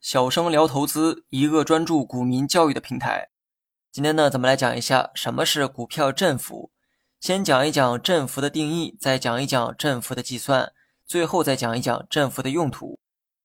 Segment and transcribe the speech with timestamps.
[0.00, 3.28] 小生聊投资，一个专注股民教育的平台。
[3.92, 6.70] 今天呢，咱们来讲一下什么是股票振幅。
[7.20, 10.72] 先讲一讲振幅的定义，再讲一讲振幅的计算，
[11.06, 12.98] 最后再讲一讲振幅的用途。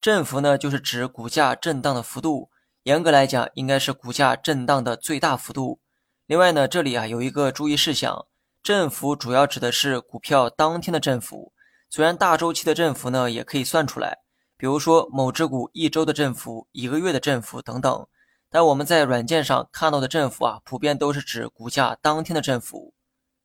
[0.00, 2.50] 振幅呢，就是指股价震荡的幅度，
[2.84, 5.80] 严格来讲，应该是股价震荡的最大幅度。
[6.26, 8.26] 另外呢，这里啊有一个注意事项，
[8.62, 11.52] 振幅主要指的是股票当天的振幅，
[11.90, 14.18] 虽然大周期的振幅呢也可以算出来。
[14.56, 18.06] 比如说某只股一周的振幅、一个月的振幅等等，
[18.50, 22.92] 但我们在软件上看到的振幅啊，普遍都是指股价当天的振幅。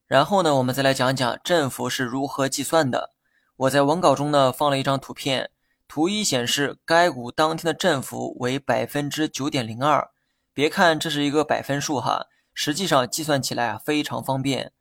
[0.08, 3.12] 然后呢，我们再来讲讲振幅是如何计算的。
[3.56, 5.50] 我在文稿中呢放了一张图片，
[5.88, 10.10] 图一显示该股当天的振幅为百分之九点零二。
[10.54, 14.74] 别看这是一个百分数哈，实际上计算起来啊非常方便。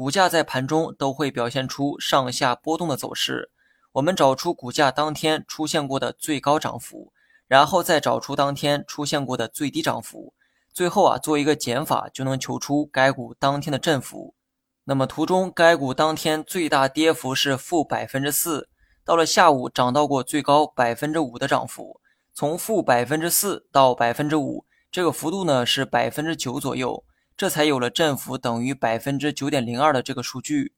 [0.00, 3.50] 股价在盘中都会表现出上下波动的走势。
[3.92, 7.12] 我们找出股价当天出现过的最高涨幅，
[7.46, 10.32] 然后再找出当天出现过的最低涨幅，
[10.72, 14.34] 最后啊做一个减法，就能求出该股当天的振幅。
[14.84, 18.70] 那么图中该股当天最大跌幅是负百分之四，
[19.04, 22.00] 到了下午涨到过最高百分之五的涨幅，
[22.32, 27.04] 从负百分之四到百分之五，这个幅度呢是百分之九左右，
[27.40, 30.74] 这才有了振幅等于百分之九点零二的这个数据。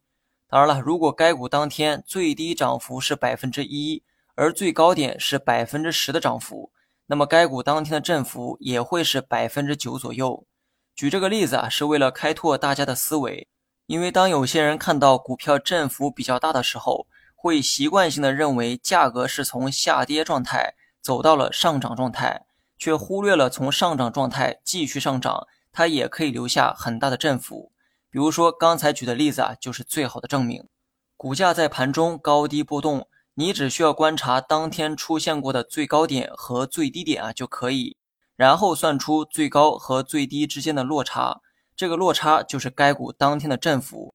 [0.46, 4.04] 当然了，如果该股当天最低涨幅是百分之一，
[4.36, 6.70] 而最高点是百分之十的涨幅，
[7.06, 10.46] 那么该股当天的振幅也会是百分之九左右。
[10.94, 13.48] 举这个例子啊，是为了开拓大家的思维，
[13.86, 22.46] 因为当有些人看到股票振幅比较大的时候，会习惯性的认为价格是从下跌状态走到了上涨状态，
[22.78, 27.72] 却忽略了从上涨状态继续上涨，它也可以留下很大的振幅。
[28.10, 30.68] 比如说刚才举的例子啊，就是最好的证明。
[31.16, 37.96] 股价在盘中高低波动，你只需要观察当天出现过的最高点和最低点啊就可以，
[38.36, 41.40] 然后算出最高和最低之间的落差，
[41.74, 44.14] 这个落差就是该股当天的振幅。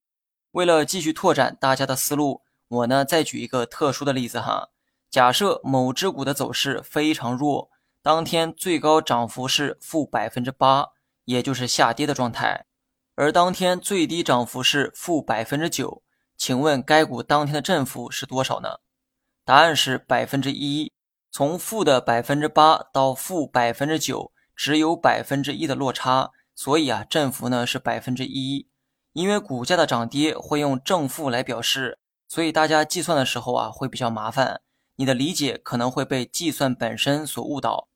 [0.52, 4.70] 为了继续拓展大家的思路，我呢再举一个特殊的例子哈。
[5.10, 7.70] 假设某只股的走势非常弱，
[8.04, 10.90] 当天最高涨幅是负百分之八，
[11.28, 12.66] 也就是下跌的状态。
[13.16, 16.02] 而当天最低涨幅是负百分之九，
[16.38, 18.78] 请问该股当天的振幅是多少呢？
[19.44, 20.92] 答案是百分之一。
[21.32, 28.70] 从负的百分之八到负百分之九，只有百分之一的落差，所以啊，振幅呢是百分之一。
[29.14, 34.62] 因为股价的涨跌会用正负来表示，所以大家计算的时候啊会比较麻烦，
[34.96, 37.88] 你的理解可能会被计算本身所误导。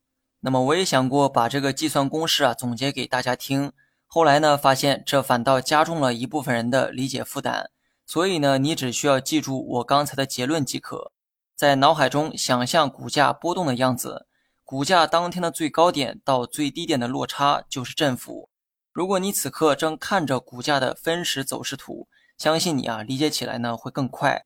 [0.43, 3.71] 那么我也想过把这个计算公式啊总结给大家听。
[4.07, 7.67] 后来呢，发现这反倒加重了一部分人的理解负担，
[8.05, 11.11] 所以呢，你只需要记住我刚才的结论即可，
[11.55, 14.25] 在脑海中想象股价波动的样子，
[14.65, 18.49] 股价当天的最高点到最低点的落差就是振幅。
[18.91, 24.43] 如果你此刻正看着股价的分时走势图，相信你啊，理解起来呢会更快。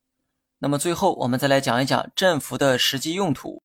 [0.59, 3.63] 那么最后，我们再来讲一讲振幅的实际用途。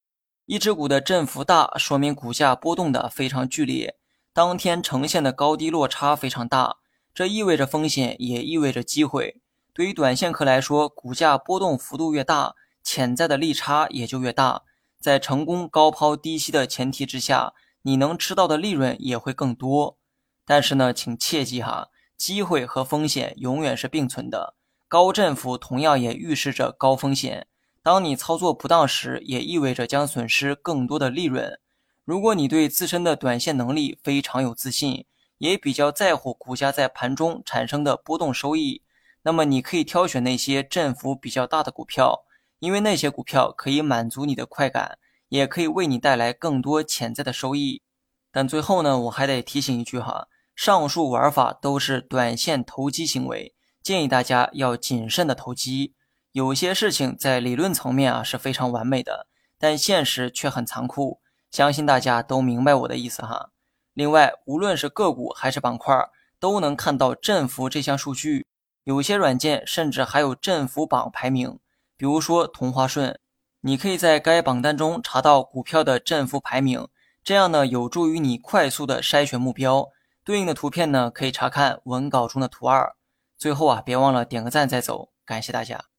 [0.51, 3.95] 一只股的振幅大，说明股价波动的非常剧烈。
[4.33, 6.79] 当天呈现的高低落差非常大，
[7.15, 9.41] 这意味着风险，也意味着机会。
[9.73, 14.63] 对于短线客来说，股价波动幅度越大，潜在的利差也就越大。
[15.01, 17.53] 在成功高抛低吸的前提之下，
[17.83, 19.99] 你能吃到的利润也会更多。
[20.45, 24.57] 但是呢，请切记哈，机会和风险永远是并存的。
[24.89, 27.47] 高振幅同样也预示着高风险。
[27.83, 31.59] 当你操作不当时，也意味着将损失更多的利润。
[32.05, 35.07] 如果你对自身的短线能力非常有自信，
[35.39, 38.83] 也比较在乎股价在盘中产生的波动收益，
[39.23, 42.25] 那么你可以挑选那些振幅比较大的股票，
[42.59, 44.99] 因为那些股票可以满足你的快感，
[45.29, 47.83] 也可以为你带来更多潜在的收益。
[48.31, 55.95] 但最后呢，我还得提醒一句哈，上述玩法都是短线投机行为，建议大家要谨慎的投机。
[56.33, 59.27] 有些事情在理论层面啊是非常完美的，
[59.59, 61.21] 但现实却很残酷。
[61.51, 63.51] 相信大家都明白我的意思哈。
[63.95, 65.93] 另外，无论是个股还是板块，
[66.39, 68.47] 都能看到振幅这项数据。
[68.85, 71.59] 有些软件甚至还有振幅榜排名，
[71.97, 73.19] 比如说同花顺，
[73.63, 76.87] 你可以在该榜单中查到股票的振幅排名，
[77.25, 79.89] 这样呢有助于你快速的筛选目标。
[80.23, 82.95] 对应的图片呢，可以查看文稿中的图二。
[83.37, 85.90] 最后啊，别忘了点个赞再走，感谢大家。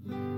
[0.00, 0.31] Mm-hmm.